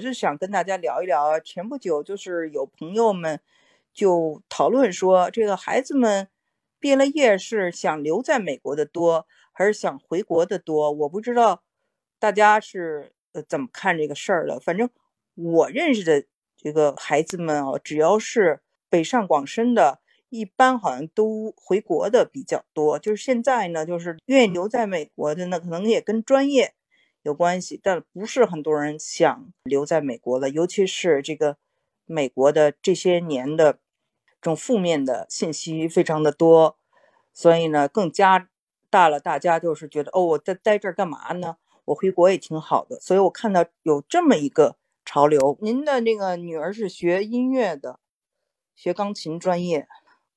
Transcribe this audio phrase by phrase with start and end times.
[0.00, 1.38] 我是想跟大家聊一聊。
[1.38, 3.38] 前不久就是有朋友们
[3.92, 6.26] 就讨论说，这个孩子们
[6.78, 10.90] 毕了业是想留在美国的多，还是想回国的多？
[10.90, 11.62] 我不知道
[12.18, 14.58] 大家是呃怎么看这个事儿的。
[14.58, 14.88] 反正
[15.34, 16.24] 我认识的
[16.56, 20.00] 这个孩子们哦，只要是北上广深的。
[20.30, 26.72] 一般好像都回国的比较多，就是现在呢，就是愿意留在美国的，呢可能也跟专业
[27.22, 30.48] 有关系，但不是很多人想留在美国了。
[30.48, 31.58] 尤其是这个
[32.06, 33.78] 美国的这些年的这
[34.40, 36.78] 种负面的信息非常的多，
[37.32, 38.48] 所以呢，更加
[38.88, 41.56] 大了，大家就是觉得哦，我在待这儿干嘛呢？
[41.86, 42.98] 我回国也挺好的。
[43.00, 45.58] 所以我看到有这么一个潮流。
[45.60, 48.00] 您的那个女儿是学音乐的，
[48.74, 49.86] 学钢琴专业。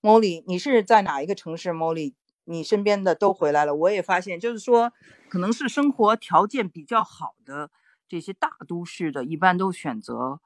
[0.02, 2.14] Molly，你是在哪一个城市？Molly，
[2.46, 3.74] 你身边的都回来了。
[3.74, 4.92] 我也发现，就是说，
[5.30, 7.70] 可能是生活条件比较好的
[8.08, 10.40] 这些大都市的，一般都选择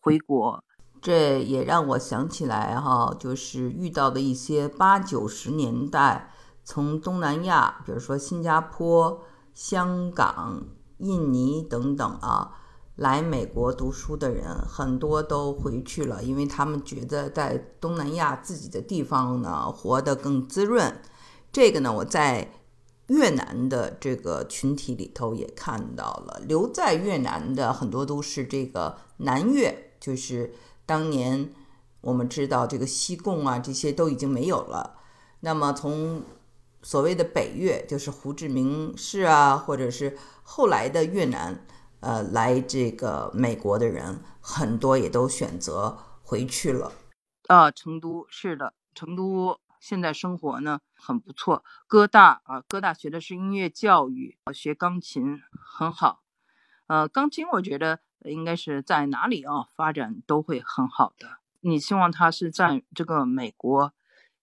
[0.00, 0.64] 回国。
[1.00, 10.64] 这也让我想起来哈，就是遇到的一些八九十年代从东南亚，比如说新加坡、香港、
[10.98, 12.60] 印尼等等啊。
[12.96, 21.02] 来美国读书的人很多都回去了，因为他们觉得在东南亚自己的地方呢活得更滋润。
[21.54, 22.50] 这个呢，我在
[23.06, 30.52] 越南的这个群体里头也看到了，留在越南的很多都是这个南越，就是
[30.84, 31.54] 当年
[32.00, 34.96] 我们知道这个西贡啊这些都已经没有了。
[35.40, 36.24] 那么从
[36.82, 41.64] 所谓的北越，就是胡志明市啊，或者是后来的越南。
[42.00, 46.92] 呃，来这个美国的人很多，也都选择回去了。
[47.46, 51.62] 啊，成都是的，成都现在生活呢很不错。
[51.86, 56.22] 哥大啊，哥大学的是音乐教育，学钢琴很好。
[56.86, 61.36] 呃，钢琴我觉得应该是在哪里啊发展都会很好的。
[61.60, 63.92] 你希望他是在这个美国，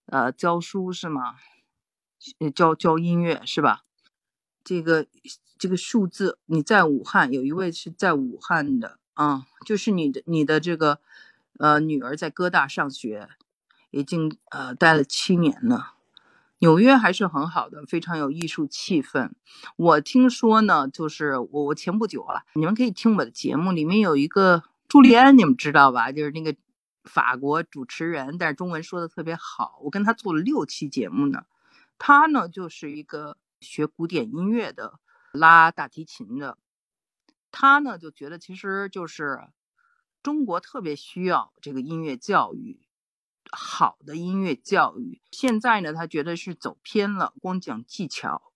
[0.06, 1.34] 呃，教书是吗？
[2.54, 3.82] 教教音乐是吧？
[4.62, 5.08] 这个。
[5.58, 10.98] 这个数字，你在武汉有一位是在武汉的啊，就是你的你的这个
[11.60, 13.28] 呃女儿在哥大上学，
[13.92, 15.92] 已经呃待了七年了。
[16.58, 19.30] 纽约还是很好的，非常有艺术气氛。
[19.76, 26.10] 我听说呢，就是我我前不久啊，你们可以听我的节目，里面有一个朱利安，你们知道吧？
[26.10, 26.56] 就是那个
[27.04, 29.78] 法国主持人，但是中文说的特别好。
[29.82, 31.44] 我跟他做了六期节目呢，
[31.98, 34.98] 他呢就是一个学古典音乐的。
[35.32, 36.58] 拉大提琴的，
[37.50, 39.48] 他呢就觉得其实就是
[40.22, 42.81] 中国特别需要这个音乐教育，
[43.52, 45.20] 好的音乐教育。
[45.30, 48.50] 现在呢，他觉得是走偏了，光讲技巧，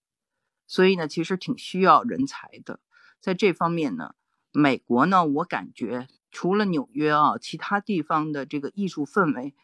[0.66, 2.80] 所以呢，其实挺需要人才的。
[3.20, 4.14] 在这方面呢，
[4.50, 9.54] 美国呢，我感觉除了纽约啊，其他地方的这个艺术氛围。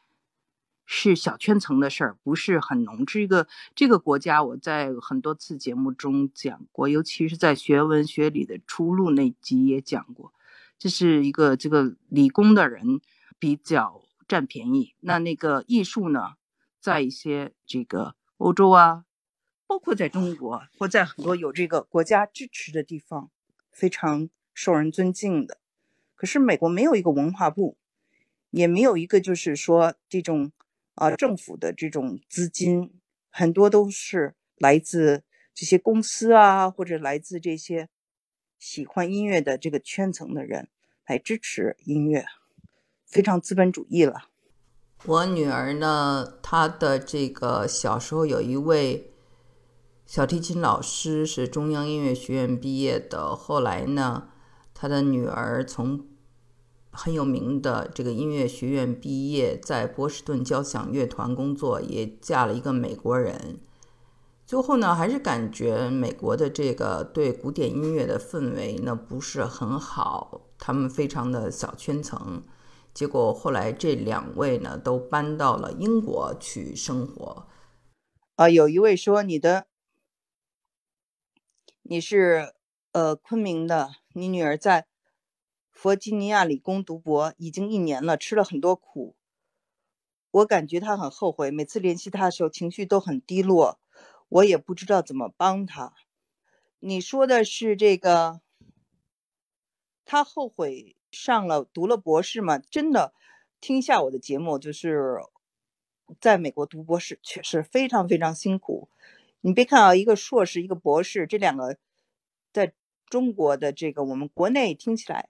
[0.84, 3.06] 是小圈层的事儿，不是很浓。
[3.06, 10.34] 这个这个国家，我在很多次节目中讲过，尤其是在学文学里的出路那集也讲过。
[10.78, 13.00] 这是一个这个理工的人
[13.38, 14.94] 比较占便宜。
[15.00, 16.34] 那那个艺术呢，
[16.81, 19.05] 在一些这个欧洲啊，
[19.66, 23.31] 包括在中国或在很多有这个国家支持的地方，
[23.71, 25.59] 非常受人尊敬的。
[26.15, 27.77] 可是美国没有一个文化部，
[28.50, 30.53] 也没有一个就是说这种。
[30.94, 33.00] 啊，政府的这种资金
[33.31, 35.25] 很多都是来自
[35.55, 37.88] 这些公司啊，或者来自这些
[38.59, 40.69] 喜欢音乐的这个圈层的人
[41.06, 42.27] 来支持音乐，
[43.12, 44.25] 非常资本主义了。
[45.05, 49.12] 我女儿呢，她的这个小时候有一位
[50.05, 54.28] 小提琴老师是中央音乐学院毕业的，后来呢，
[54.75, 56.06] 她的女儿从。
[56.95, 63.61] 很有名的这个音乐学院毕业，在波士顿交响乐团工作，也嫁了一个美国人。
[64.44, 72.43] 最后呢，还是感觉美国的这个对古典音乐的氛围呢不是很好，他们非常的小圈层。
[72.94, 77.47] 结果后来这两位呢都搬到了英国去生活。
[78.37, 79.67] 啊，有一位说你的，
[81.83, 82.55] 你是
[82.93, 84.87] 呃昆明的，你女儿在。
[85.71, 89.17] 弗吉尼亚理工读博已经一年了，吃了很多苦。
[90.31, 93.81] 我感觉他很后悔，每次联系他的时候情绪都很低落，
[94.29, 95.95] 我也不知道怎么帮他。
[96.79, 98.43] 你说的是这个？
[100.05, 102.59] 他后悔上了读了博士嘛？
[102.59, 103.14] 真的，
[103.61, 105.20] 听下我的节目，就是
[106.19, 108.88] 在美国读博士确实非常非常辛苦。
[109.43, 111.76] 你别看啊，一个硕士，一个博士，这两个
[112.53, 112.73] 在
[113.06, 115.29] 中国的这个我们国内听起来。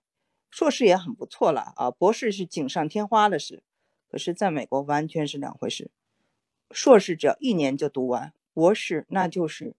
[0.50, 3.62] 硕士也很不错了啊，博士是锦上添花的事，
[4.10, 5.90] 可是在美国完全是两回事。
[6.70, 9.74] 硕士只要一年就读完，博士那就是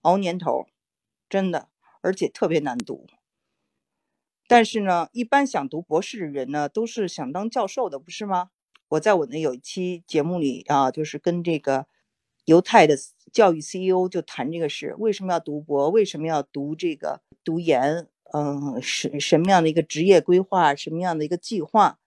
[0.00, 0.66] 熬年头，
[1.28, 1.68] 真的，
[2.00, 3.06] 而且特别难读。
[4.48, 8.50] 但是呢，一般想读博士的人呢，都是想当教授的，不是吗？
[8.88, 11.86] 我在我的有一期节目里啊，就是跟这个
[12.44, 12.96] 犹太的
[13.32, 15.90] 教育 CEO 就谈这个事：为什么要读博？
[15.90, 18.06] 为什么要读这个读研？
[18.32, 20.74] 嗯，什什么样的一个职业规划？
[20.74, 21.98] 什么样的一个计划？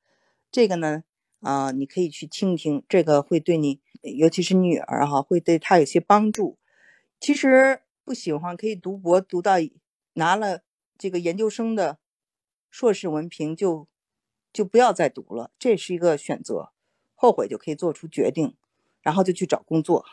[0.52, 1.04] 这个呢，
[1.42, 6.58] 啊，你可以去听听，这个会对你，尤其是女儿哈，会对她有些帮助。
[7.20, 9.56] 其实不喜欢可以读博，读到
[10.14, 10.62] 拿了
[10.98, 12.00] 这个研究生的
[12.70, 13.88] 硕士文凭就。
[14.52, 16.72] 就不要再读了，这是一个选择，
[17.14, 18.56] 后悔就可以做出决定，
[19.04, 20.04] 然后就去找工作。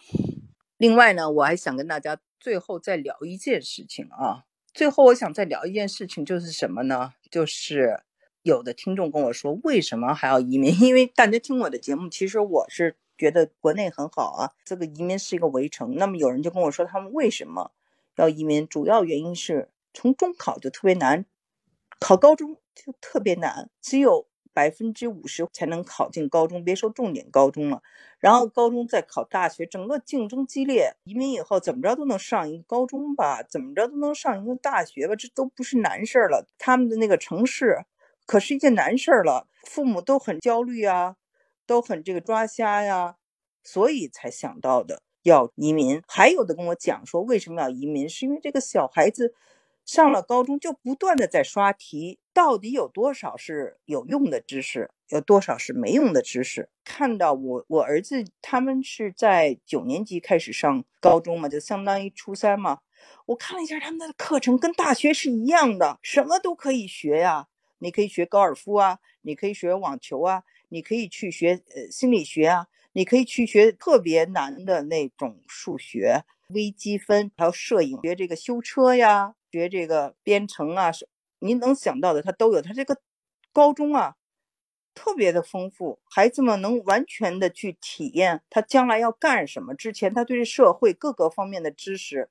[0.77, 4.45] 另外呢，我还想跟大家最后再聊一件事情啊。
[4.75, 7.15] 最后我想再聊一件事情，就是什么呢？
[7.31, 8.03] 就是
[8.43, 10.71] 有的听众跟我说，为什么还要移民？
[10.85, 15.95] 因为大家听我的节目，其实我是觉得国内很好啊，这个移民是一个围城。
[15.95, 17.73] 那么有人就跟我说，他们为什么
[18.17, 18.69] 要移民？
[18.69, 21.25] 主要原因是从中考就特别难，
[22.01, 22.57] 考高中。
[22.77, 27.83] 就特别难，只有百分之五十才能考进高中，别说重点高中了。
[28.19, 30.95] 然后高中再考大学，整个竞争激烈。
[31.05, 36.47] 移民以后怎么着都能上一个高中吧，怎么着都能上一个大学吧，这都不是难事儿了。
[36.59, 37.87] 他们的那个城市
[38.27, 41.17] 可是一件难事儿了，父母都很焦虑啊，
[41.67, 43.17] 都很这个抓瞎呀，
[43.65, 46.03] 所以才想到的要移民。
[46.07, 48.07] 还有的跟我讲说，为什么要移民？
[48.07, 49.35] 是因为这个小孩子。
[49.87, 56.69] 上了高中就不断的在刷题，到底有多少是有用的知识，有多少是没用的知识？
[56.85, 62.81] 看到我我儿子他们是在九年级开始上高中嘛，就相当于初三嘛。
[63.27, 67.47] 我看了一下他们的课程，跟大学是一样的，什么都可以学呀。
[67.79, 79.35] 你可以学高尔夫啊，你可以学网球啊，你可以去学呃心理学啊，你可以去学特别难的那种数学、微积分，还有摄影，学这个修车呀。
[79.53, 80.91] 学这个编程啊，
[81.39, 82.61] 您能想到的，他都有。
[82.61, 82.99] 他这个
[83.55, 84.17] 高中啊，
[84.95, 89.75] 特别的丰富，孩子们能完全的去体验他将来要干什么。
[89.75, 92.29] 之前他对社会各个方面的知识，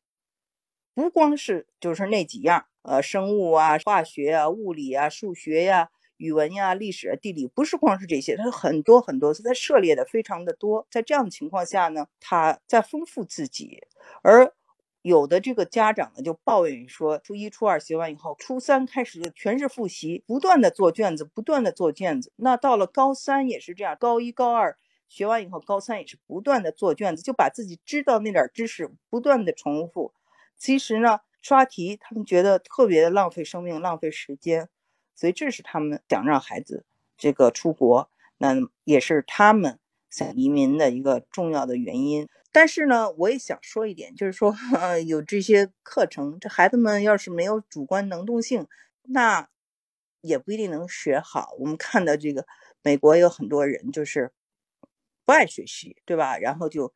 [0.94, 10.88] 不光是就是那几样，呃，生物啊、化学啊、物理啊、数学呀、语文呀、历史、地理，不是光是这些，他很多很多，他涉猎的非常的多。
[10.90, 13.82] 在这样的情况下呢，他在丰富自己，
[14.22, 14.54] 而。
[15.02, 22.34] 有的这个家长呢就抱怨说，初一、初二学完以后，初三开始全是复习，不断的做卷子，不断的做卷子。
[22.38, 24.76] 那到了高三也是这样，高一、高二
[25.08, 30.12] 学完以后，高三也是不断的做卷子，就把自己知道那点知识不断的重复。
[30.58, 34.70] 其实呢，刷题他们觉得特别的浪费生命、浪费时间，
[35.16, 36.86] 所以这是他们想让孩子
[37.18, 39.80] 这个出国，那也是他们
[40.10, 42.28] 想移民的一个重要的原因。
[42.52, 48.68] 但是呢，我也想说一点，就是说，呃， 有这些课程，这孩子们要是没有主观能动性，
[49.04, 49.50] 那
[50.22, 51.54] 也不一定能学好。
[51.60, 52.46] 我们看到这个
[52.82, 54.32] 美国有很多人就是
[55.26, 56.38] 不爱学习，对吧？
[56.38, 56.94] 然后就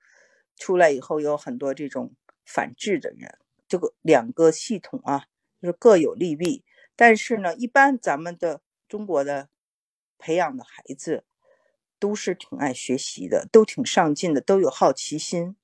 [0.56, 2.14] 出来以后有很多这种
[2.46, 3.38] 反制的人。
[3.68, 5.26] 这个两个系统啊，
[5.62, 6.64] 就是各有利弊。
[7.00, 8.60] 但是呢，一般咱们的
[8.90, 9.48] 中国的
[10.18, 11.24] 培养的孩子。
[12.02, 15.58] 都是挺爱学习的，都挺上进的，都有好奇心。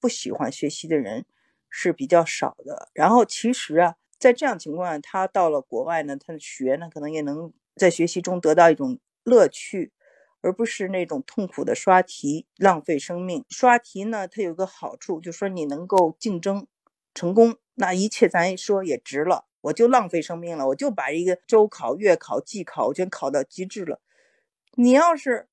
[0.00, 1.24] 不喜欢学习的人
[1.70, 2.88] 是比较少的。
[2.92, 9.92] 然后其实啊，在这样情况下，他到了国外呢，他的学呢，可能也能在学习中得到一种乐趣，
[10.40, 13.44] 而不是那种痛苦的刷题，浪费生命。
[13.48, 16.66] 刷题呢，它有个好处，就说你能够竞争
[17.14, 19.45] 成功，那一切咱说也值了。
[19.66, 24.00] 我就浪费生命了，我就把一个周考、月考、季考全考到极致了。
[24.74, 25.48] 你要是。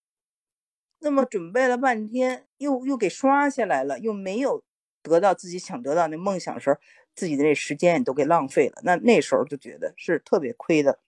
[1.06, 4.64] 那么准备了半天，又又给刷下来了，又没有
[5.02, 6.80] 得到自己想得到那梦想时候，
[7.14, 8.80] 自己的这时间也都给浪费了。
[8.86, 11.00] 那那时候就觉得是特别亏的。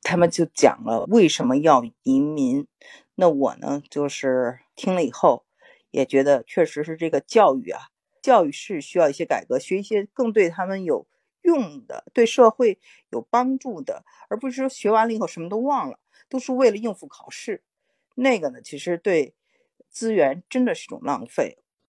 [0.00, 2.68] 他们就讲了为什么要移民。
[3.16, 5.44] 那我呢，就是听了以后，
[5.90, 7.80] 也觉得确实是这个教育啊，
[8.22, 11.04] 教育是需要一些改革，学一些更对他们有
[11.42, 12.78] 用的、对社会
[13.10, 17.62] 有帮助的，而不是说学完了以后什么都忘了，都是为了应付考试。
[18.16, 19.34] 那个呢，其实对
[19.90, 21.61] 资源真的是种浪费。